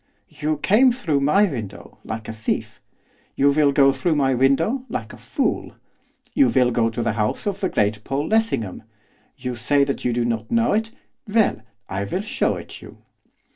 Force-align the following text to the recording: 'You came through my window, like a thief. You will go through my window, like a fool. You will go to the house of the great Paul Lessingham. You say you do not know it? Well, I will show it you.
'You 0.27 0.57
came 0.57 0.91
through 0.91 1.19
my 1.19 1.43
window, 1.45 1.99
like 2.03 2.27
a 2.27 2.33
thief. 2.33 2.81
You 3.35 3.51
will 3.51 3.71
go 3.71 3.93
through 3.93 4.15
my 4.15 4.33
window, 4.33 4.83
like 4.89 5.13
a 5.13 5.17
fool. 5.17 5.73
You 6.33 6.49
will 6.49 6.71
go 6.71 6.89
to 6.89 7.03
the 7.03 7.11
house 7.11 7.45
of 7.45 7.59
the 7.59 7.69
great 7.69 8.03
Paul 8.03 8.27
Lessingham. 8.27 8.81
You 9.37 9.53
say 9.55 9.81
you 9.85 10.11
do 10.11 10.25
not 10.25 10.49
know 10.49 10.73
it? 10.73 10.89
Well, 11.27 11.61
I 11.87 12.05
will 12.05 12.21
show 12.21 12.55
it 12.55 12.81
you. 12.81 12.97